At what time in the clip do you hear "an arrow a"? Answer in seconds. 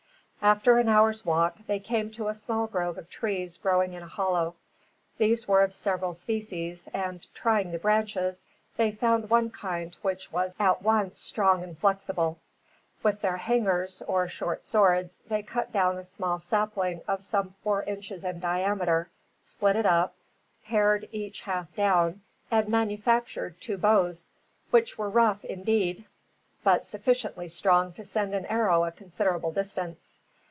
28.33-28.91